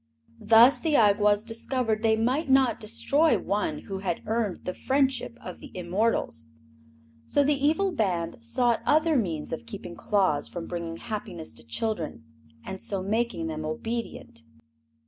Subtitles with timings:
[0.39, 5.59] Thus the Awgwas discovered they might not destroy one who had earned the friendship of
[5.59, 6.49] the immortals;
[7.27, 12.23] so the evil band sought other means of keeping Claus from bringing happiness to children
[12.65, 14.41] and so making them obedient.